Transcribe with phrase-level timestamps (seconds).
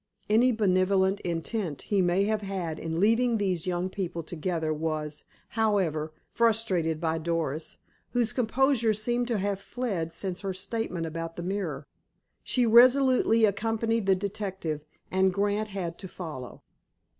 [0.31, 6.11] Any benevolent intent he may have had in leaving these young people together was, however,
[6.31, 7.77] frustrated by Doris,
[8.09, 11.85] whose composure seemed to have fled since her statement about the mirror.
[12.41, 16.63] She resolutely accompanied the detective, and Grant had to follow.